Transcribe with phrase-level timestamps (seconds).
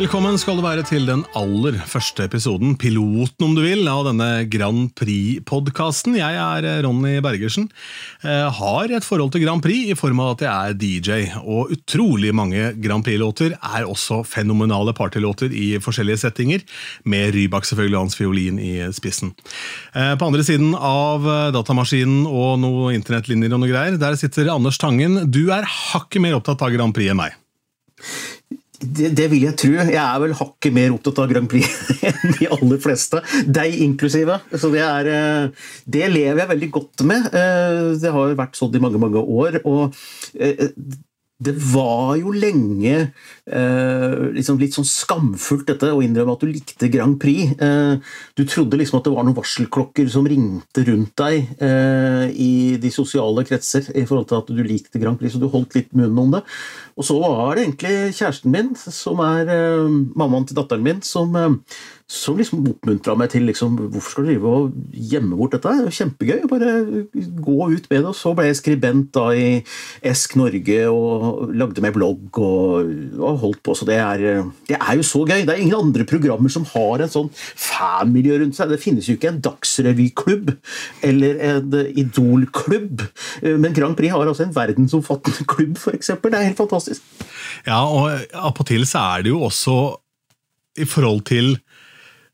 [0.00, 4.46] Velkommen skal du være til den aller første episoden, piloten om du vil, av denne
[4.48, 6.14] Grand Prix-podkasten.
[6.16, 7.66] Jeg er eh, Ronny Bergersen.
[8.24, 11.74] Jeg har et forhold til Grand Prix i form av at jeg er DJ, og
[11.76, 16.64] utrolig mange Grand Prix-låter er også fenomenale partylåter i forskjellige settinger,
[17.04, 19.36] med Rybak selvfølgelig og hans fiolin i spissen.
[19.92, 24.48] Eh, på andre siden av eh, datamaskinen og noen internettlinjer og noe greier, der sitter
[24.56, 25.26] Anders Tangen.
[25.28, 27.36] Du er hakket mer opptatt av Grand Prix enn meg.
[28.80, 29.72] Det, det, vil jeg tro.
[29.76, 31.68] Jeg er vel hakket mer opptatt av Grand Prix
[32.08, 33.20] enn de aller fleste.
[33.44, 34.38] Deg inklusive.
[34.54, 37.28] Så det, er, eh, det lever jeg veldig godt med.
[37.28, 39.60] Eh, det har vært sånn i mange, mange år.
[39.68, 39.96] og
[40.40, 40.70] eh,
[41.40, 46.90] det var jo lenge eh, liksom litt sånn skamfullt dette å innrømme at du likte
[46.92, 47.54] Grand Prix.
[47.56, 47.94] Eh,
[48.36, 52.92] du trodde liksom at det var noen varselklokker som ringte rundt deg eh, i de
[52.92, 56.20] sosiale kretser i forhold til at du likte Grand Prix, så du holdt litt munnen
[56.20, 56.42] om det.
[57.00, 61.32] Og så var det egentlig kjæresten min, som er eh, mammaen til datteren min, som
[61.40, 61.56] eh,
[62.10, 65.70] som liksom oppmuntra meg til liksom, hvorfor skal du drive og gjemme bort dette.
[65.78, 66.40] Det er kjempegøy.
[66.50, 66.72] Bare
[67.14, 68.08] gå ut med det.
[68.10, 69.60] Og så ble jeg skribent da i
[70.10, 73.76] Esk Norge og lagde meg blogg og, og holdt på.
[73.78, 75.44] Så det er, det er, jo så gøy.
[75.46, 78.74] Det er ingen andre programmer som har en sånn fanmiljø rundt seg.
[78.74, 80.50] Det finnes jo ikke en dagsrevyklubb
[81.06, 83.06] eller en idolklubb.
[83.46, 86.16] Men Grand Prix har altså en verdensomfattende klubb, f.eks.
[86.18, 87.06] Det er helt fantastisk.
[87.70, 89.78] Ja, og appåtil så er det jo også
[90.78, 91.54] i forhold til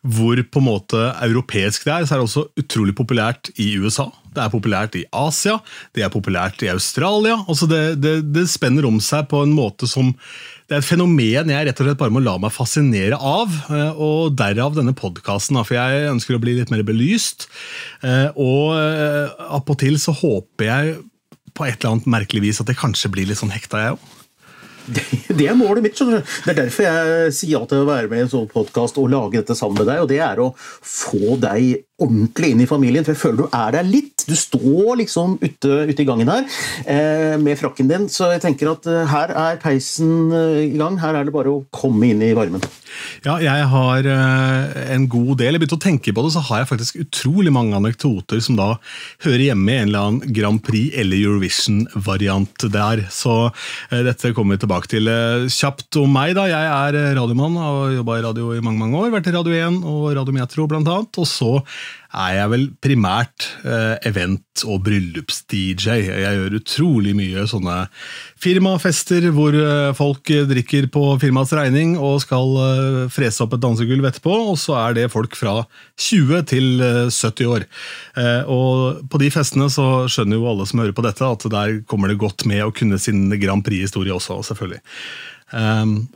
[0.06, 4.06] hvor på en måte europeisk det er, så er det også utrolig populært i USA.
[4.36, 5.56] Det er populært i Asia,
[5.96, 7.38] det er populært i Australia.
[7.48, 10.12] Altså det, det, det, spenner om seg på en måte som
[10.66, 13.52] Det er et fenomen jeg rett og slett bare må la meg fascinere av.
[13.70, 17.46] Eh, og Derav denne podkasten, for jeg ønsker å bli litt mer belyst.
[18.02, 20.96] Eh, og eh, appåtil så håper jeg
[21.56, 24.12] på et eller annet merkelig vis at det kanskje blir litt sånn hekta, jeg òg.
[24.86, 25.98] Det er målet mitt.
[25.98, 29.10] Det er derfor jeg sier ja til å være med i en sånn podkast og
[29.12, 30.02] lage dette sammen med deg.
[30.04, 33.04] og Det er å få deg ordentlig inn i familien.
[33.06, 34.26] For jeg føler du er der litt.
[34.26, 36.44] Du står liksom ute, ute i gangen her
[36.84, 38.08] eh, med frakken din.
[38.12, 40.98] Så jeg tenker at eh, her er peisen eh, i gang.
[41.02, 42.64] Her er det bare å komme inn i varmen.
[43.24, 45.56] Ja, jeg har eh, en god del.
[45.56, 48.68] Jeg begynte å tenke på det, så har jeg faktisk utrolig mange anekdoter som da
[49.24, 53.06] hører hjemme i en eller annen Grand Prix eller Eurovision-variant der.
[53.14, 55.10] Så eh, dette kommer vi tilbake til.
[55.10, 56.46] Eh, kjapt om meg, da.
[56.50, 59.12] Jeg er radiomann og har jobba i radio i mange mange år.
[59.16, 61.22] Vært i Radio 1 og Radio Metro, blant annet.
[61.22, 61.52] Og så
[62.16, 65.96] er jeg vel primært eh, event- og bryllups-DJ.
[66.06, 67.74] Jeg gjør utrolig mye sånne
[68.40, 74.08] firmafester hvor eh, folk drikker på firmaets regning og skal eh, frese opp et dansegulv
[74.08, 75.58] etterpå, og så er det folk fra
[76.00, 76.82] 20 til
[77.12, 77.66] 70 år.
[78.52, 82.12] Og på de festene så skjønner jo alle som hører på dette, at der kommer
[82.12, 84.80] det godt med å kunne sin Grand Prix-historie også, selvfølgelig.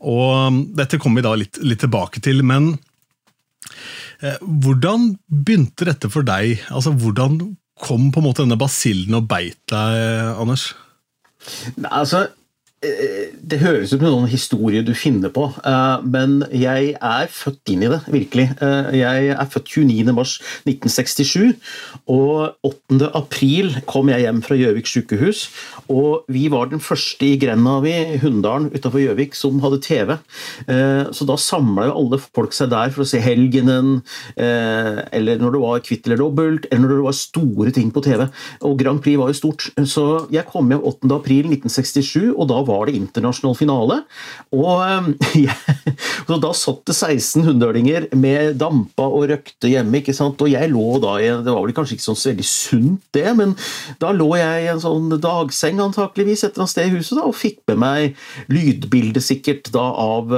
[0.01, 2.75] Og dette kommer vi da litt, litt tilbake til, men
[4.41, 6.61] hvordan begynte dette for deg?
[6.71, 7.41] Altså, Hvordan
[7.81, 10.71] kom på en måte denne basillen og beit deg, Anders?
[11.89, 12.40] Altså, Eh,
[12.81, 17.83] det høres ut som noen historie du finner på, eh, men jeg er født inn
[17.85, 18.47] i det, virkelig.
[18.57, 21.59] Eh, jeg er født 29.3.1967,
[22.09, 23.11] og 8.
[23.19, 25.43] april kom jeg hjem fra Gjøvik sykehus.
[25.93, 27.93] Og vi var den første i grenda vi,
[28.23, 30.15] Hunndalen utafor Gjøvik, som hadde TV.
[31.11, 33.99] Så da samla jo alle folk seg der for å se Helgenen,
[34.39, 38.27] eller når det var Kvitt eller dobbelt, eller når det var store ting på TV.
[38.69, 39.67] Og Grand Prix var jo stort.
[39.91, 41.11] Så jeg kom hjem 8.
[41.17, 44.01] april 1967, og da var det internasjonal finale.
[44.55, 45.15] Og
[45.47, 45.57] ja,
[46.31, 50.01] Da satt det 16 hundreåringer med dampa og røkte hjemme.
[50.01, 50.41] ikke sant?
[50.41, 53.27] Og jeg lå da i Det var vel kanskje ikke sånn så veldig sunt, det,
[53.37, 53.55] men
[54.03, 57.27] da lå jeg i en sånn dagseng antakeligvis et eller annet sted i huset da,
[57.27, 58.21] og fikk med meg
[58.53, 60.31] lydbildet sikkert da av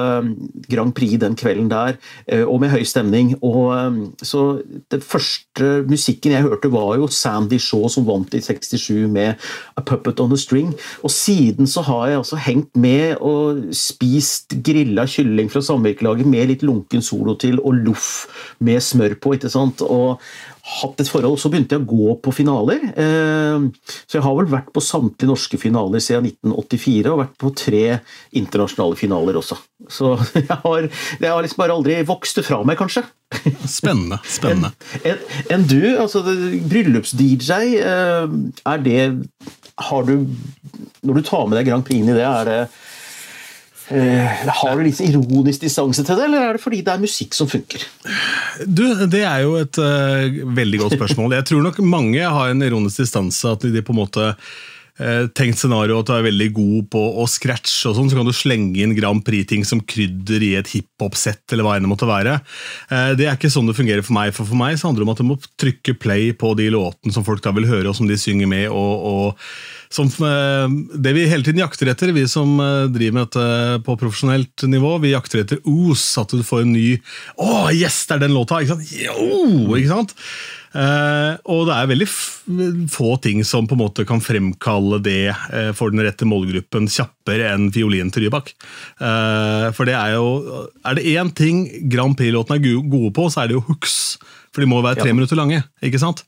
[0.72, 3.34] Grand Prix den kvelden der, eh, og med høy stemning.
[3.42, 9.08] Og så Det første musikken jeg hørte, var jo Sandy Shaw som vant i 67
[9.08, 9.36] med
[9.76, 10.72] A Puppet On A String.
[11.02, 16.52] Og siden så har jeg altså hengt med og spist grilla kylling fra samvirkelaget med
[16.52, 18.10] litt lunken solo til og loff
[18.62, 19.36] med smør på.
[19.36, 19.82] ikke sant?
[19.82, 20.22] Og
[20.62, 21.38] hatt et forhold.
[21.40, 22.84] Så begynte jeg å gå på finaler.
[22.94, 23.64] Eh,
[24.06, 27.84] så jeg har vel vært på samtlige norske finaler siden 1984, og vært på tre
[28.38, 29.58] internasjonale finaler også.
[29.90, 30.86] Så jeg har,
[31.18, 33.04] jeg har liksom bare aldri vokst det fra meg, kanskje.
[33.66, 34.20] Spennende.
[34.28, 34.72] spennende.
[35.08, 35.26] Enn en,
[35.56, 36.22] en du, altså
[36.70, 38.38] bryllups-DJ, eh,
[38.68, 38.98] er det
[39.88, 40.26] Har du
[41.00, 42.58] Når du tar med deg Grand Prix i det, er det
[43.92, 47.50] har du litt ironisk distanse til det, eller er det fordi det er musikk som
[47.50, 47.84] funker?
[48.64, 51.36] Du, Det er jo et uh, veldig godt spørsmål.
[51.38, 53.52] Jeg tror nok mange har en ironisk distanse.
[53.52, 54.36] At de på en måte eh,
[55.32, 58.34] tenkt scenario at du er veldig god på å scratche, og sånn, så kan du
[58.36, 62.38] slenge inn Grand Prix-ting som krydder i et hiphop-sett, eller hva enn det måtte være.
[62.92, 64.34] Eh, det er ikke sånn det fungerer for meg.
[64.36, 67.14] For for meg så handler det om at du må trykke play på de låtene
[67.14, 68.68] som folk da vil høre, og som de synger med.
[68.68, 70.68] og, og som, eh,
[71.04, 74.96] det vi hele tiden jakter etter, vi som eh, driver med dette på profesjonelt nivå,
[75.02, 76.88] vi jakter etter os, at du får en ny
[77.36, 78.62] Å, oh, yes, det er den låta!
[78.62, 78.94] Ikke sant?
[78.96, 80.16] Jo, ikke sant?
[80.72, 82.06] Uh, og det er veldig
[82.88, 87.50] få ting som på en måte kan fremkalle det uh, for den rette målgruppen kjappere
[87.52, 88.54] enn fiolin til Rybak.
[88.96, 93.42] Uh, for det er jo Er det én ting Grand Prix-låtene er gode på, så
[93.42, 94.16] er det jo hooks.
[94.52, 95.16] For de må være tre ja.
[95.16, 95.62] minutter lange.
[95.84, 96.26] ikke sant?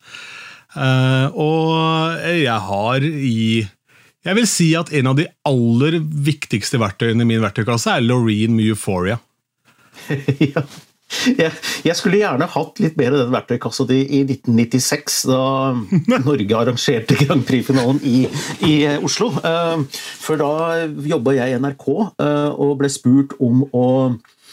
[0.75, 3.63] og jeg har i
[4.27, 8.57] Jeg vil si at en av de aller viktigste verktøyene i min verktøykasse er Loreen
[8.57, 9.21] med Euphoria.
[10.55, 10.65] ja.
[11.25, 11.53] Jeg,
[11.85, 15.43] jeg, skulle gjerne hatt litt mer av den verktøykassa di i 1996, da
[16.27, 18.25] Norge arrangerte Grand Prix-finalen i,
[18.67, 18.75] i,
[19.05, 19.31] Oslo.
[19.45, 20.85] Eh, for da
[21.15, 24.44] jobba jeg i NRK eh, og ble spurt om å Eh,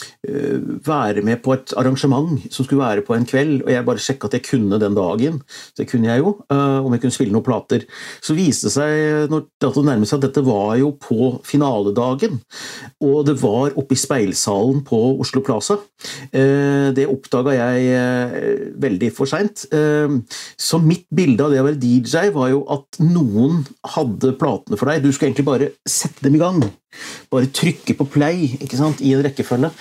[0.86, 4.30] være med på et arrangement som skulle være på en kveld, og jeg bare sjekka
[4.30, 5.40] at jeg kunne den dagen.
[5.78, 7.86] Det kunne jeg jo, eh, om jeg kunne spille noen plater.
[8.22, 12.40] Så viste det seg når det nærmet seg at dette var jo på finaledagen,
[13.02, 15.80] og det var oppe i speilsalen på Oslo Plaza.
[16.32, 19.66] Eh, det oppdaga jeg veldig for seint.
[19.72, 23.64] Så mitt bilde av det å være DJ var jo at noen
[23.96, 25.04] hadde platene for deg.
[25.04, 26.62] Du skulle egentlig bare sette dem i gang.
[27.32, 29.72] Bare trykke på play i en rekkefølge.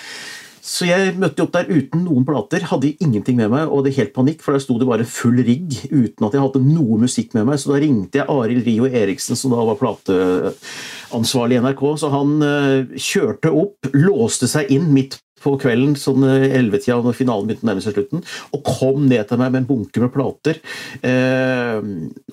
[0.70, 4.12] Så jeg møtte opp der uten noen plater, hadde ingenting med meg, og det helt
[4.14, 7.48] panikk, for der sto det bare full rigg uten at jeg hadde noe musikk med
[7.48, 7.58] meg.
[7.58, 11.82] Så da ringte jeg Arild Rio Eriksen, som da var plateansvarlig i NRK.
[12.02, 17.16] Så han uh, kjørte opp, låste seg inn midt på kvelden, sånn eh, ellevetida når
[17.16, 18.20] finalen begynte å nærme seg slutten,
[18.52, 20.60] og kom ned til meg med en bunke med plater.
[21.00, 21.80] Uh,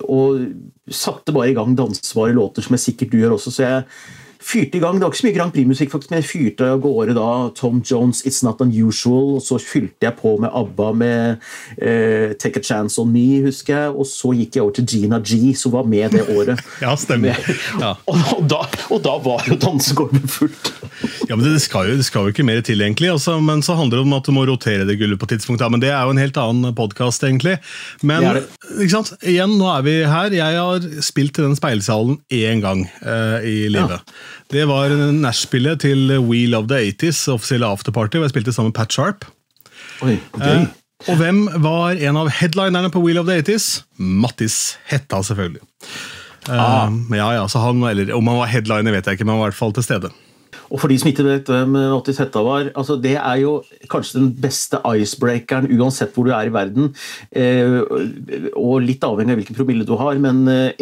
[0.04, 0.44] og
[0.92, 3.56] satte bare i gang dansbare låter, som jeg sikkert du gjør også.
[3.56, 3.86] så jeg
[4.40, 4.98] fyrte i gang.
[4.98, 7.82] Det var ikke så mye Grand Prix-musikk, faktisk, men jeg fyrte av gårde da Tom
[7.82, 11.36] Jones' 'It's Not Unusual', og så fylte jeg på med ABBA med
[11.82, 15.18] eh, 'Take a Chance On Me', husker jeg, og så gikk jeg over til Gina
[15.18, 16.60] G, som var med det året.
[16.84, 17.34] ja, stemmer.
[17.80, 17.94] Ja.
[18.08, 20.70] Og, og, da, og, da, var jo dansegulvet fullt.
[21.28, 23.10] ja, men det skal, jo, det skal, jo, ikke mer til, egentlig.
[23.12, 25.66] Altså, men så handler det om at du må rotere det gulvet på tidspunktet.
[25.66, 27.58] Ja, men det er jo en helt annen podkast, egentlig.
[28.02, 28.80] Men det det.
[28.84, 29.12] ikke sant?
[29.22, 30.34] igjen, nå er vi her.
[30.34, 33.98] Jeg har spilt i den speilsalen én gang uh, i livet.
[33.98, 34.27] Ja.
[34.52, 38.78] Det var nachspielet til We Love the 80s, offisielle afterparty, hvor jeg spilte sammen med
[38.80, 39.26] Pat Sharp.
[40.02, 40.62] Oi, okay.
[40.62, 40.68] eh,
[41.06, 43.68] og hvem var en av headlinerne på We Love the 80s?
[43.98, 45.62] Mattis Hetta, selvfølgelig.
[46.48, 46.88] Ah.
[46.88, 49.42] Eh, ja, ja, så han, eller Om han var headliner, vet jeg ikke, men han
[49.42, 50.10] var i hvert fall til stede.
[50.68, 53.52] Og for de som ikke vet hvem Mattis Hetta var, altså det er jo
[53.90, 56.92] kanskje den beste icebreakeren uansett hvor du er i verden.
[57.32, 57.80] Eh,
[58.58, 60.74] og litt avhengig av hvilken promille du har, men det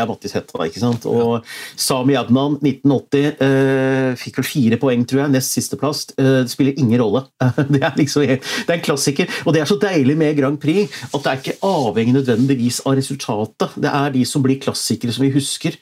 [0.00, 1.06] er Mattis Hetta, ikke sant?
[1.10, 1.44] Og
[1.76, 5.32] Sami Adnan, 1980, eh, fikk vel fire poeng, tror jeg.
[5.34, 6.04] Nest sisteplass.
[6.18, 7.24] Eh, det spiller ingen rolle.
[7.72, 9.30] det er liksom det er en klassiker.
[9.44, 12.96] Og det er så deilig med Grand Prix at det er ikke avhengig nødvendigvis av
[12.98, 13.76] resultatet.
[13.80, 15.72] Det er de som blir klassikere som vi husker.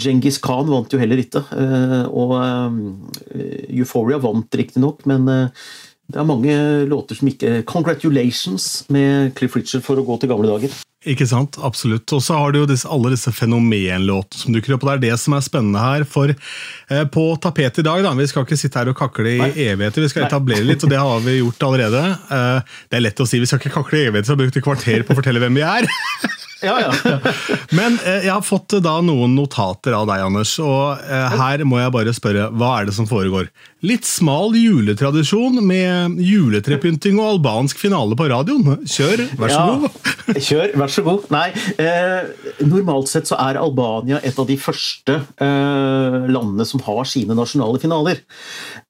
[0.00, 1.42] Genghis Genghis Khan vant jo heller ikke.
[1.52, 5.66] Eh, og eh, Euphoria vant riktignok, men eh,
[6.12, 6.54] det er mange
[6.88, 10.72] låter som ikke Congratulations med Cliff Richard for å gå til gamle dager.
[11.02, 12.06] Ikke sant, absolutt.
[12.14, 14.84] Og så har du jo disse, alle disse fenomenlåtene som dukker opp.
[14.84, 16.04] og Det er det som er spennende her.
[16.06, 19.40] For eh, på tapetet i dag, da, vi skal ikke sitte her og kakle i
[19.40, 19.50] Nei.
[19.72, 22.04] evigheter, vi skal etablere litt, og det har vi gjort allerede.
[22.38, 24.60] Eh, det er lett å si, vi skal ikke kakle i evigheter, så har brukt
[24.62, 25.90] et kvarter på å fortelle hvem vi er.
[26.62, 27.18] Ja, ja.
[27.78, 30.54] Men eh, jeg har fått da noen notater av deg, Anders.
[30.62, 33.50] Og eh, her må jeg bare spørre, hva er det som foregår?
[33.82, 38.76] Litt smal juletradisjon med juletrepynting og albansk finale på radioen.
[38.86, 40.10] Kjør, vær så ja, god.
[40.46, 41.24] Kjør, vær så god.
[41.34, 41.48] Nei,
[41.82, 42.28] eh,
[42.62, 47.82] normalt sett så er Albania et av de første eh, landene som har sine nasjonale
[47.82, 48.22] finaler.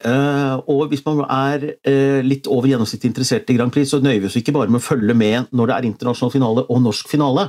[0.04, 4.20] Eh, og hvis man er eh, litt over gjennomsnittet interessert i Grand Prix, så nøyer
[4.20, 7.08] vi oss ikke bare med å følge med når det er internasjonal finale og norsk
[7.08, 7.48] finale.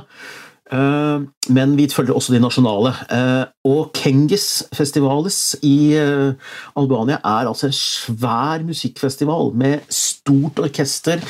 [1.48, 2.92] Eh, men vi følger også de nasjonale.
[3.10, 6.34] Eh, og Kengis Festivales i eh,
[6.76, 11.20] Albania er altså en svær musikkfestival med stort orkester.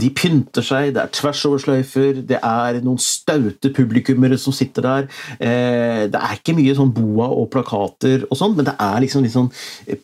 [0.00, 5.08] De pynter seg, det er tversoversløyfer, det er noen staute publikummere som sitter der.
[5.38, 9.34] Det er ikke mye sånn boa og plakater og sånn, men det er liksom litt
[9.34, 9.50] sånn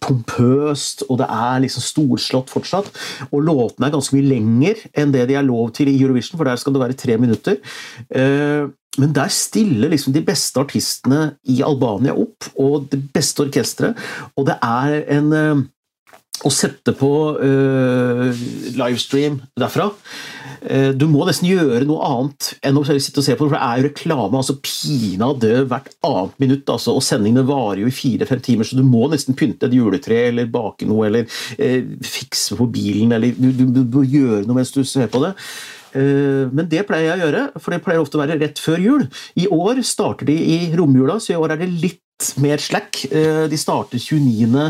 [0.02, 2.90] pompøst, og det er liksom storslått fortsatt.
[3.30, 6.48] Og låtene er ganske mye lenger enn det de er lov til i Eurovision, for
[6.48, 7.60] der skal det være tre minutter.
[8.98, 13.98] Men der stiller liksom de beste artistene i Albania opp, og det beste orkesteret.
[14.36, 15.68] Og det er en,
[16.40, 18.44] å sette på uh,
[18.78, 19.90] livestream derfra.
[20.60, 23.60] Uh, du må nesten gjøre noe annet enn å sitte og se på, for det
[23.64, 26.72] er jo reklame altså pinadø hvert annet minutt.
[26.72, 30.22] Altså, og sendingene varer jo i fire-fem timer, så du må nesten pynte et juletre
[30.30, 33.12] eller bake noe eller uh, fikse på bilen.
[33.12, 35.34] eller du, du, du, må gjøre noe mens du ser på det.
[35.94, 39.08] Men det pleier jeg å gjøre, for det pleier ofte å være rett før jul.
[39.40, 43.02] I år starter de i romjula, så i år er det litt mer slack.
[43.10, 44.68] De starter 29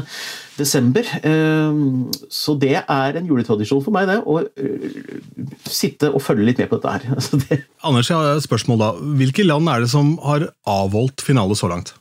[0.61, 1.07] desember.
[1.27, 4.19] Ehm, så det er en juletradisjon for meg, det.
[4.25, 7.09] Å sitte og følge litt med på dette her.
[7.17, 7.63] Altså det.
[7.87, 8.91] Anders, jeg har et spørsmål da.
[9.21, 11.95] Hvilke land er det som har avholdt finale så langt?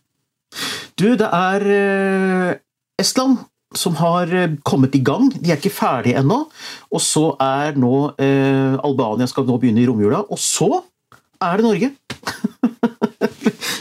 [0.99, 2.59] Du, det er
[2.99, 3.39] Estland
[3.77, 5.29] som har øh, kommet i gang.
[5.33, 6.43] De er ikke ferdige ennå.
[6.91, 10.23] Og så er nå eh, Albania skal nå begynne i romjula.
[10.29, 10.81] Og så
[11.41, 11.91] er det Norge!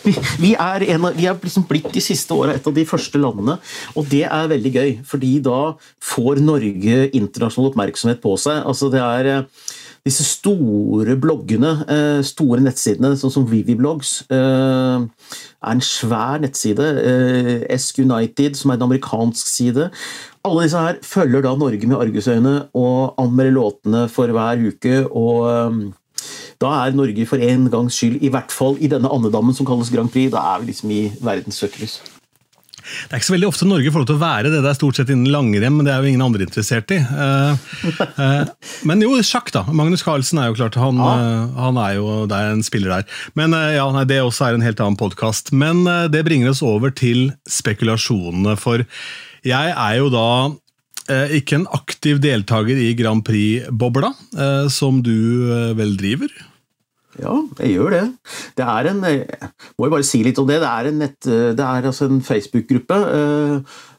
[0.06, 3.20] vi, vi, er, en, vi er liksom blitt de siste åra et av de første
[3.20, 3.58] landene,
[3.98, 4.92] og det er veldig gøy.
[5.06, 8.62] fordi da får Norge internasjonal oppmerksomhet på seg.
[8.68, 9.66] Altså det er eh,
[10.08, 15.04] disse store bloggene, eh, store nettsidene, sånn som Viviblogs, eh,
[15.62, 16.88] er en svær nettside.
[17.70, 19.90] Esk United, som er en amerikansk side.
[20.44, 25.06] Alle disse her følger da Norge med argusøyne og anmelder låtene for hver uke.
[25.12, 25.94] og
[26.58, 29.92] da er Norge for en gangs skyld, i hvert fall i denne andedammen som kalles
[29.94, 32.00] Grand Prix, da er vi liksom i verdens søkelys.
[32.88, 34.62] Det er ikke så veldig ofte Norge får lov til å være det.
[34.64, 37.00] Det er stort sett innen langrenn, men det er jo ingen andre interessert i.
[37.04, 37.56] Uh,
[38.18, 39.64] uh, men jo, sjakk, da.
[39.72, 43.18] Magnus Carlsen er jo klart, han, uh, han er jo det er en spiller der.
[43.38, 45.52] Men ja, nei, det også er en helt annen podkast.
[45.56, 48.86] Men det bringer oss over til spekulasjonene, for
[49.46, 50.28] jeg er jo da
[51.08, 56.32] Eh, ikke en aktiv deltaker i Grand Prix-bobla, eh, som du eh, vel driver?
[57.18, 57.34] Ja,
[57.64, 58.04] jeg gjør det.
[58.58, 60.60] Det er en Må jo bare si litt om det.
[60.62, 62.98] Det er en, er altså en Facebook-gruppe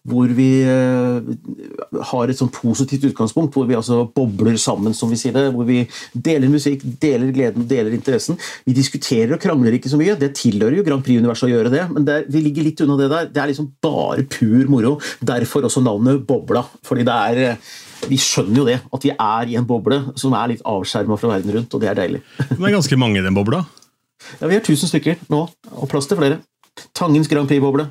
[0.09, 5.35] hvor vi har et sånn positivt utgangspunkt, hvor vi altså bobler sammen, som vi sier
[5.35, 5.49] det.
[5.53, 5.83] Hvor vi
[6.13, 8.39] deler musikk, deler gleden, deler interessen.
[8.65, 10.17] Vi diskuterer og krangler ikke så mye.
[10.19, 13.11] Det tilhører jo Grand Prix-universet å gjøre det, men det, vi ligger litt unna det
[13.11, 13.29] der.
[13.35, 14.95] Det er liksom bare pur moro.
[15.19, 16.65] Derfor også navnet Bobla.
[16.85, 17.59] fordi det er
[18.07, 21.33] vi skjønner jo det, at vi er i en boble som er litt avskjerma fra
[21.33, 22.21] verden rundt, og det er deilig.
[22.37, 23.63] Det er ganske mange i den bobla?
[24.39, 26.41] Ja, Vi har 1000 stykker nå, og plass til flere.
[26.93, 27.87] Tangens Grand Prix-boble.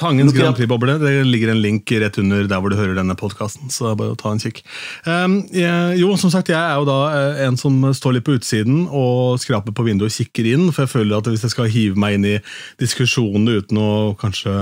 [0.00, 0.98] Tangens Grand Prix-boble.
[0.98, 3.70] Det ligger en link rett under der hvor du hører denne podkasten.
[3.72, 4.62] Så det er bare å ta en kikk.
[5.04, 8.36] Um, jeg, jo, som sagt, jeg er jo da eh, en som står litt på
[8.38, 10.68] utsiden og skraper på vinduet og kikker inn.
[10.70, 12.38] For jeg føler at hvis jeg skal hive meg inn i
[12.80, 14.56] diskusjonene uten å kanskje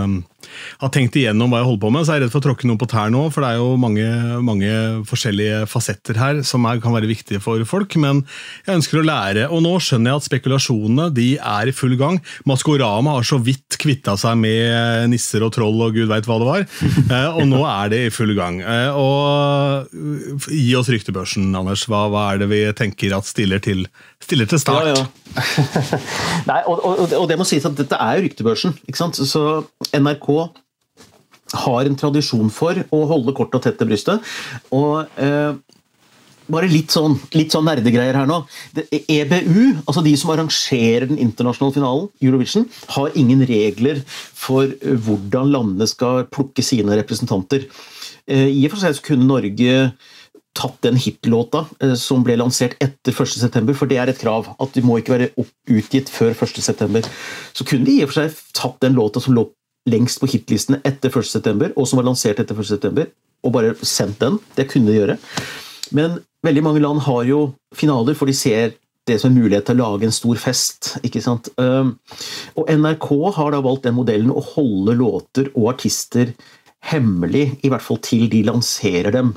[0.78, 2.68] har tenkt igjennom hva jeg holder på med, så er jeg redd for å tråkke
[2.70, 3.24] noen på tær nå.
[3.34, 4.06] For det er jo mange,
[4.46, 4.70] mange
[5.08, 7.96] forskjellige fasetter her som er, kan være viktige for folk.
[8.00, 8.22] Men
[8.66, 9.48] jeg ønsker å lære.
[9.54, 12.20] Og nå skjønner jeg at spekulasjonene de er i full gang.
[12.48, 16.50] Maskorama har så vidt kvitta seg med nisser og troll og gud veit hva det
[16.52, 16.68] var.
[17.08, 18.58] Eh, og nå er det i full gang.
[18.60, 19.88] Eh, og
[20.52, 21.86] gi oss ryktebørsen, Anders.
[21.88, 23.86] Hva, hva er det vi tenker at stiller til,
[24.22, 24.90] stiller til start?
[24.90, 25.28] Ja, ja.
[26.50, 28.76] Nei, og, og, og, det må sies at dette er jo ryktebørsen.
[28.90, 29.20] ikke sant?
[29.30, 29.44] Så
[29.96, 34.24] NRK har en tradisjon for å holde kort og tett til brystet.
[34.74, 35.56] Og eh,
[36.48, 38.40] bare litt sånn, litt sånn nerdegreier her nå.
[38.88, 45.88] EBU, altså de som arrangerer den internasjonale finalen, Eurovision, har ingen regler for hvordan landene
[45.88, 47.68] skal plukke sine representanter.
[48.28, 49.76] Eh, I og for seg kunne Norge
[50.58, 54.50] tatt den hitlåta eh, som ble lansert etter 1.9., for det er et krav.
[54.58, 55.30] At de må ikke være
[55.70, 57.04] utgitt før 1.9.
[57.54, 59.46] Så kunne de i og for seg tatt den låta som lå
[59.90, 63.08] lengst på hitlistene etter 1.9., og som var lansert etter 1.9.,
[63.46, 64.38] og bare sendt den.
[64.56, 65.16] Det kunne de gjøre.
[65.94, 67.40] Men veldig mange land har jo
[67.76, 68.74] finaler, for de ser
[69.08, 70.94] det som en mulighet til å lage en stor fest.
[71.06, 71.48] ikke sant?
[71.56, 76.34] Og NRK har da valgt den modellen å holde låter og artister
[76.88, 79.34] hemmelig, i hvert fall til de lanserer dem.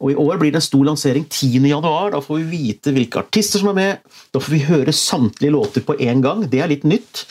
[0.00, 1.82] Og I år blir det en stor lansering 10.1.
[2.14, 4.14] Da får vi vite hvilke artister som er med.
[4.34, 6.46] Da får vi høre samtlige låter på én gang.
[6.50, 7.24] Det er litt nytt.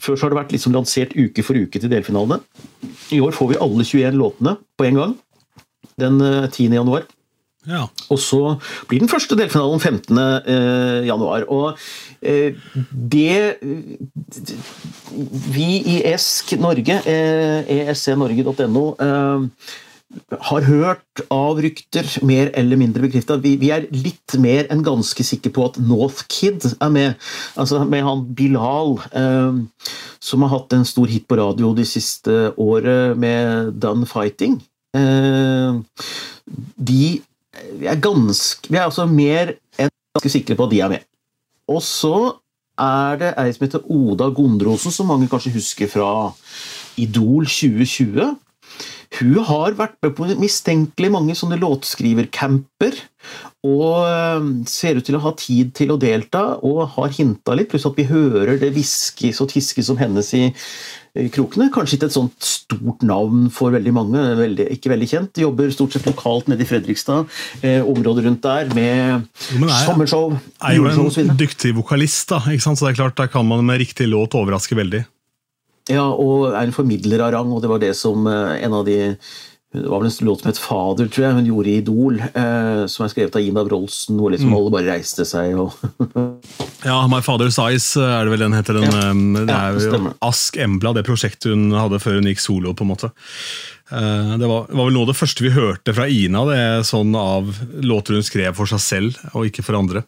[0.00, 2.40] Før har det vært liksom lansert uke for uke til delfinalene.
[3.14, 5.14] I år får vi alle 21 låtene på én gang.
[5.98, 7.16] Den 10.
[7.66, 7.72] Eh.
[7.72, 7.86] Ja.
[8.08, 10.18] Og så blir den første delfinalen 15.
[10.18, 11.44] Eh, januar.
[11.48, 11.78] Og
[12.22, 12.54] eh,
[12.92, 13.58] det
[15.52, 17.00] Vi i ESK Norge,
[17.88, 18.86] escnorge.no,
[20.40, 23.36] har hørt av rykter, mer eller mindre bekrefta.
[23.42, 27.28] Vi, vi, er litt mer enn ganske sikre på at Northkid er med.
[27.60, 29.92] Altså med han Bilal, eh,
[30.24, 34.58] som har hatt en stor hit på radio de siste året med Done Fighting.
[34.96, 35.76] Eh,
[36.88, 37.02] de
[37.78, 41.06] vi er, ganske, vi er altså mer enn ganske sikre på at de er med.
[41.68, 42.16] Og så
[42.78, 46.10] er det ei som heter Oda Gondrosen, som mange kanskje husker fra
[46.98, 48.36] Idol 2020.
[49.18, 52.98] hun har vært med på mistenkelig mange sånne låtskrivercamper.
[53.66, 57.70] Og eh, ser ut til å ha tid til å delta, og har hinta litt.
[57.72, 60.44] Pluss at vi hører det hviskes og tiskes om hennes i
[61.34, 61.68] krokene.
[61.74, 65.42] Kanskje ikke et sånt stort navn for veldig mange, veldig, ikke veldig kjent.
[65.42, 67.28] Jobber stort sett lokalt nede i Fredrikstad,
[67.62, 69.26] eh, området rundt der, med
[69.58, 70.38] er, sommershow.
[70.62, 72.80] Er jo en dyktig vokalist, da, ikke sant?
[72.80, 75.04] så det er klart der kan man med riktig låt overraske veldig.
[75.88, 78.88] Ja, og er en formidler av rang, og det var det som eh, en av
[78.88, 78.98] de
[79.68, 82.20] det var vel en låt som het 'Fader', tror jeg, hun gjorde i Idol.
[82.20, 84.56] Eh, som er skrevet av Ina Brolsen, hvor liksom mm.
[84.56, 85.76] alle bare reiste seg og
[86.86, 88.78] Ja, 'My Father's Eyes' er det vel den heter.
[88.78, 89.10] Den, ja.
[89.10, 92.74] Um, det er jo ja, Ask Embla, det prosjektet hun hadde før hun gikk solo.
[92.74, 93.10] på en måte.
[93.90, 96.86] Eh, det var, var, vel noe av det første vi hørte fra Ina, det er
[96.86, 97.48] sånn av
[97.80, 100.04] låter hun skrev for seg selv, og ikke for andre.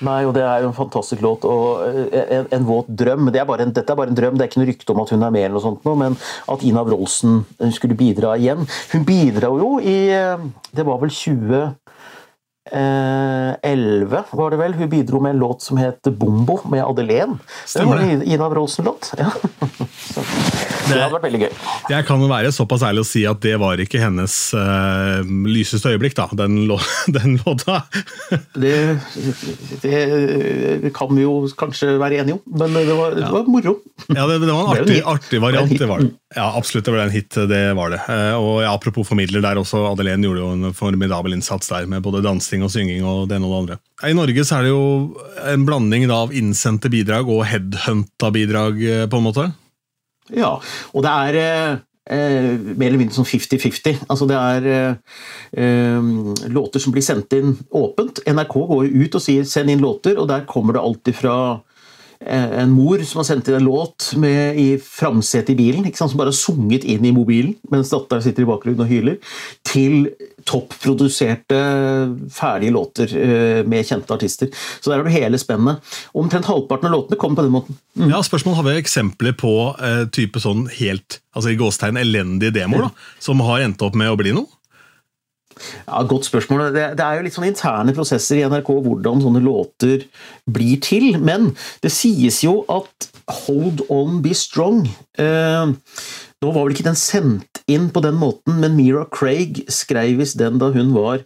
[0.00, 1.44] Nei, og det er jo en fantastisk låt.
[1.44, 3.28] og eh, En, en våt drøm.
[3.34, 5.12] Det er en, dette er bare en drøm, det er ikke noe rykte om at
[5.12, 6.16] hun er med, eller noe sånt, men
[6.54, 7.42] at Ina Wroldsen
[7.76, 8.64] skulle bidra igjen.
[8.94, 11.12] Hun bidra jo i eh, Det var vel
[12.70, 14.74] 2011, eh, var det vel.
[14.74, 17.38] Hun bidro med en låt som het 'Bombo' med Adelén.
[17.74, 19.14] Det var en Ina Wroldsen-låt.
[19.18, 19.30] Ja.
[20.90, 21.52] Det, det hadde vært veldig gøy.
[21.94, 26.16] Jeg kan være såpass ærlig å si at det var ikke hennes uh, lyseste øyeblikk,
[26.18, 26.78] da, den, lå,
[27.16, 27.82] den låta.
[28.58, 28.74] det,
[29.84, 33.76] det, kan vi jo kanskje være enige om, men det var, det var moro.
[34.08, 35.76] Ja, det, det var en artig, artig variant.
[35.80, 36.12] Det var det.
[36.36, 37.34] Ja, absolutt, det ble en hit.
[37.50, 38.02] Det var det.
[38.06, 42.04] Uh, og ja, Apropos formidler der også, Adelén gjorde jo en formidabel innsats der, med
[42.04, 43.80] både dansing og synging og det ene og det andre.
[44.06, 44.84] I Norge så er det jo
[45.50, 49.50] en blanding av innsendte bidrag og headhunta bidrag, eh, på en måte.
[50.36, 50.56] Ja,
[50.94, 51.78] og det er eh,
[52.10, 54.04] eh mer eller mindre sånn 50-50.
[54.08, 55.18] Altså det er eh,
[55.64, 56.10] eh,
[56.50, 58.22] låter som blir sendt inn åpent.
[58.26, 61.36] NRK går ut og sier 'send inn låter', og der kommer det alltid fra
[62.20, 66.28] en mor som har sendt inn en låt med, i framsetet i bilen, som bare
[66.28, 69.16] har sunget inn i mobilen mens datteren sitter i bakgrunnen og hyler,
[69.64, 70.10] til
[70.48, 71.58] topproduserte,
[72.34, 74.52] ferdige låter eh, med kjente artister.
[74.80, 75.80] Så der har du hele spennet.
[76.16, 77.80] Omtrent halvparten av låtene kommer på den måten.
[77.96, 78.10] Mm.
[78.12, 82.88] Ja, spørsmål Har vi eksempler på uh, type sånn helt altså i gåstegn elendige demoer
[82.88, 82.90] da,
[83.22, 84.48] som har endt opp med å bli noe?
[85.86, 86.70] Ja, Godt spørsmål.
[86.74, 90.06] Det, er jo litt sånn interne prosesser i NRK hvordan sånne låter
[90.50, 91.18] blir til.
[91.20, 91.52] Men
[91.84, 95.72] det sies jo at 'Hold On Be Strong' eh,
[96.40, 100.38] Nå var vel ikke den sendt inn på den måten, men Mira Craig skrev visst
[100.40, 101.20] den da hun var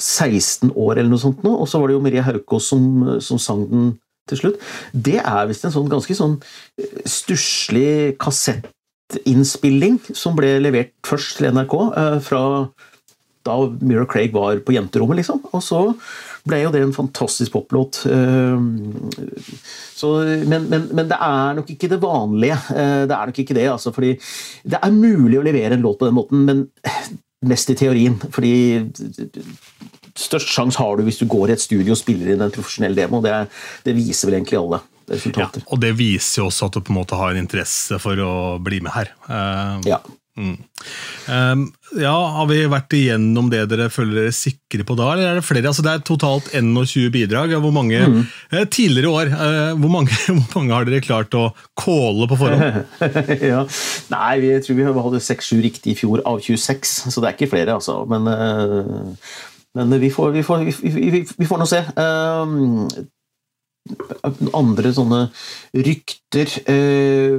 [0.00, 2.84] 16 år eller noe sånt nå, og så var det jo Maria Haukås som,
[3.18, 3.92] som sang den
[4.30, 4.62] til slutt.
[4.94, 6.38] Det er visst en sånn ganske sånn
[6.80, 12.42] eh, stusslig kassettinnspilling som ble levert først til NRK eh, fra
[13.44, 15.42] da Mira Craig var på jenterommet, liksom.
[15.52, 15.80] Og så
[16.44, 18.02] ble jo det en fantastisk poplåt.
[18.10, 18.56] Eh,
[20.44, 22.58] men, men, men, det er nok ikke det vanlige.
[22.74, 24.14] Eh, det er nok ikke det, altså, fordi
[24.64, 26.66] det er mulig å levere en låt på den måten, men
[27.44, 28.16] mest i teorien.
[28.32, 28.54] Fordi
[30.14, 32.96] størst sjanse har du hvis du går i et studio og spiller inn en profesjonell
[32.96, 33.22] demo.
[33.24, 33.36] Det,
[33.86, 34.82] det viser vel egentlig alle.
[35.36, 38.20] Ja, og det viser jo også at du på en måte har en interesse for
[38.24, 39.10] å bli med her.
[39.28, 39.98] Uh, ja.
[40.34, 40.56] Mm.
[41.30, 41.60] Um,
[41.94, 45.46] ja, Har vi vært igjennom det dere føler dere sikre på da, eller er det
[45.46, 45.70] flere?
[45.70, 47.54] Altså, det er totalt 21 bidrag.
[47.62, 48.20] Hvor mange, mm.
[48.50, 51.46] eh, tidligere år, eh, hvor, mange, hvor, mange, har dere klart å
[51.78, 52.82] calle på forhånd?
[53.52, 53.62] ja.
[54.10, 57.38] Nei, vi, jeg tror vi hadde 6-7 riktig i fjor av 26, så det er
[57.38, 58.00] ikke flere, altså.
[58.10, 59.18] Men, eh,
[59.78, 61.84] men vi, får, vi, får, vi, vi får nå se.
[61.94, 62.88] Um,
[64.56, 65.26] andre sånne
[65.76, 67.38] rykter eh,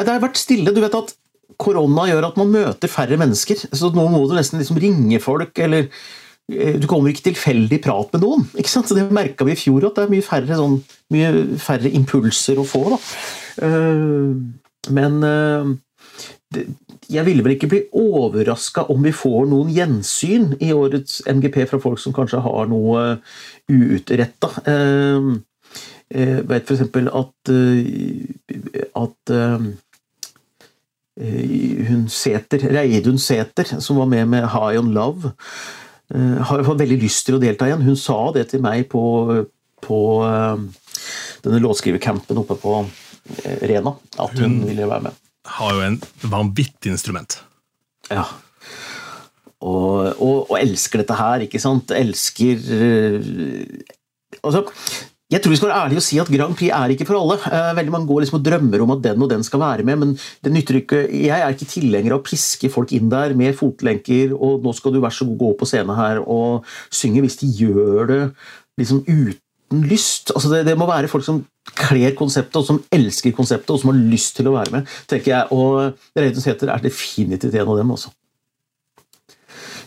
[0.00, 0.72] det, har vært stille.
[0.72, 1.14] Du vet at
[1.60, 3.66] korona gjør at man møter færre mennesker.
[3.70, 8.12] Så nå må du nesten liksom ringe folk, eller eh, du kommer ikke tilfeldig prat
[8.14, 8.48] med noen.
[8.56, 8.88] ikke sant?
[8.88, 10.80] Så Det merka vi i fjor, at det er mye færre, sånn,
[11.14, 12.86] mye færre impulser å få.
[12.94, 13.00] da.
[13.62, 14.32] Uh,
[14.90, 15.68] men uh,
[16.54, 16.64] det,
[17.12, 21.80] jeg ville vel ikke bli overraska om vi får noen gjensyn i årets MGP fra
[21.82, 23.02] folk som kanskje har noe
[23.68, 24.48] uutretta.
[26.12, 26.82] Jeg vet f.eks.
[27.08, 27.52] at,
[29.02, 29.32] at
[31.20, 35.32] Eh, hun Sæter, Reidun Sæter, som var med med High on Love,
[36.14, 37.84] eh, har fått veldig lyst til å delta igjen.
[37.84, 39.02] Hun sa det til meg på,
[39.84, 40.62] på eh,
[41.44, 42.78] denne låtskrivercampen oppe på
[43.62, 45.18] Rena, at hun, hun ville være med.
[45.52, 46.00] Har jo en
[46.32, 47.36] vanvittig instrument.
[48.08, 48.24] Ja.
[49.62, 51.92] Og, og, og, elsker dette her, ikke sant.
[51.94, 52.64] Elsker
[54.42, 54.64] Altså,
[55.32, 57.38] jeg tror vi skal være ærlige og si at Grand Prix er ikke for alle.
[57.48, 59.96] Eh, veldig Mange går liksom og drømmer om at den og den skal være med,
[60.00, 61.04] men det nytter ikke.
[61.08, 64.92] Jeg er ikke tilhenger av å piske folk inn der med fotlenker og 'nå skal
[64.92, 68.22] du være så god gå på scenen her og synge', hvis de gjør det
[68.78, 70.32] liksom uten lyst.
[70.34, 71.44] Altså det, det, må være folk som
[71.78, 74.90] kler konseptet, og som elsker konseptet, og som har lyst til å være med.
[75.08, 77.90] tenker jeg, Og Reidun Sæther er definitivt en av dem.
[77.90, 78.12] også.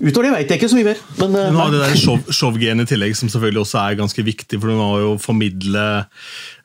[0.01, 0.99] Utover det veit jeg ikke så mye mer.
[1.21, 4.60] Men, uh, har det der show, showgenet i tillegg, som selvfølgelig også er ganske viktig.
[4.60, 5.86] For du har jo formidle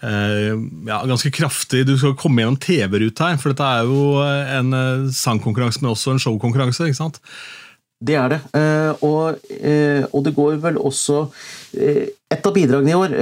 [0.03, 0.51] eh,
[0.89, 4.21] ja, ganske kraftig Du skal komme gjennom TV-ruta her, for dette er jo
[4.59, 6.91] en uh, sangkonkurranse, men også en showkonkurranse.
[6.91, 7.21] ikke sant?
[8.01, 8.39] Det er det.
[9.05, 9.37] Og,
[10.09, 11.19] og, det går vel også
[11.77, 13.13] Et av bidragene i år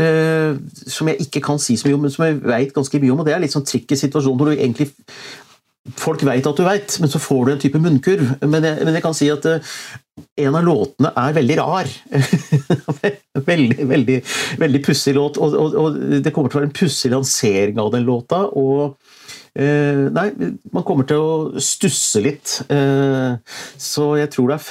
[0.86, 3.18] som jeg ikke kan si så mye om, men som jeg veit ganske mye om,
[3.18, 4.86] og det er litt sånn trikk i situasjonen hvor du egentlig
[5.96, 8.34] Folk veit at du veit, men så får du en type munnkurv.
[8.44, 11.90] Men jeg, men jeg kan si at en av låtene er veldig rar.
[13.50, 14.18] veldig veldig,
[14.60, 15.38] veldig pussig låt.
[15.40, 18.44] Og, og, og, det kommer til å være en pussig lansering av den låta.
[18.48, 18.98] og
[19.54, 20.32] Eh, nei,
[20.74, 22.62] man kommer til å stusse litt.
[22.72, 23.32] Eh,
[23.80, 24.64] så jeg tror det er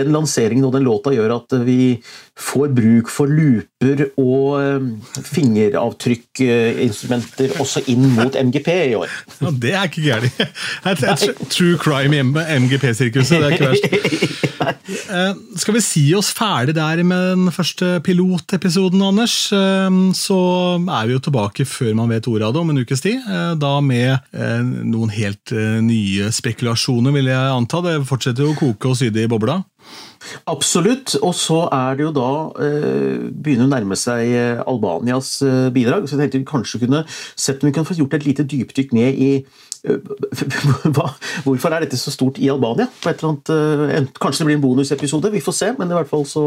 [0.00, 1.80] den lanseringen og den låta gjør at vi
[2.40, 4.80] får bruk for looper og eh,
[5.30, 9.08] fingeravtrykkinstrumenter også inn mot MGP i år.
[9.40, 10.36] Ja, det er ikke gærent.
[11.50, 12.18] True crime i
[12.60, 13.86] MGP-sirkuset, det er ikke verst.
[15.60, 19.36] Skal vi si oss ferdig der med den første pilotepisoden, Anders?
[19.50, 20.40] Så
[20.80, 23.24] er vi jo tilbake før man vet ordet av det om en ukes tid.
[23.60, 27.82] Da med eh, noen helt eh, nye spekulasjoner, vil jeg anta.
[27.84, 29.60] Det fortsetter jo å koke og syde i bobla?
[30.50, 31.16] Absolutt.
[31.22, 32.30] Og så er det jo da
[32.62, 36.06] eh, begynner å nærme seg eh, Albanias eh, bidrag.
[36.06, 38.96] Så jeg tenkte vi kanskje kunne sett om vi kunne få gjort et lite dypdykk
[38.96, 39.32] ned i
[40.92, 41.06] hva,
[41.46, 42.84] hvorfor er dette så stort i Albania?
[43.08, 45.70] Annet, kanskje det blir en bonusepisode, vi får se.
[45.78, 46.44] Men i hvert fall så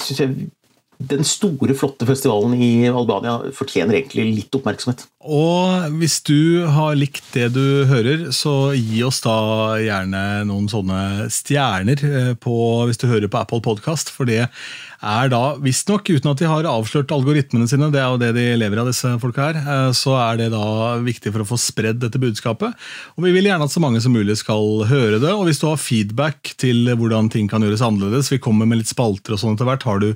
[0.00, 0.48] syns jeg
[0.96, 5.04] den store, flotte festivalen i Albania fortjener egentlig litt oppmerksomhet.
[5.26, 9.34] Og hvis du har likt det du hører, så gi oss da
[9.82, 12.54] gjerne noen sånne stjerner eh, på,
[12.86, 16.68] hvis du hører på Apple Podkast, for det er da, visstnok, uten at de har
[16.70, 20.14] avslørt algoritmene sine, det er jo det de lever av, disse folka her, eh, så
[20.20, 22.76] er det da viktig for å få spredd dette budskapet.
[23.16, 25.32] Og Vi vil gjerne at så mange som mulig skal høre det.
[25.32, 28.92] og Hvis du har feedback til hvordan ting kan gjøres annerledes, vi kommer med litt
[28.92, 30.08] spalter og sånn etter hvert, har du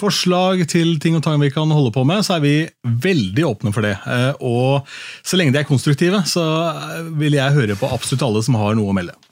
[0.00, 3.74] forslag til ting og tang vi kan holde på med, så er vi veldig åpne
[3.74, 3.96] for det.
[4.04, 4.90] Eh, og
[5.22, 6.44] så lenge de er konstruktive, så
[7.20, 9.29] vil jeg høre på absolutt alle som har noe å melde.